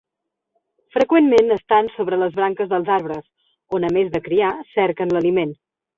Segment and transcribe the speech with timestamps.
[0.95, 3.23] Freqüentment estan sobre les branques dels arbres,
[3.79, 5.55] on a més de criar, cerquen l'aliment.